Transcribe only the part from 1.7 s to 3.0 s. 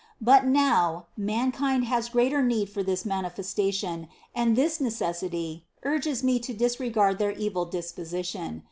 has greater need for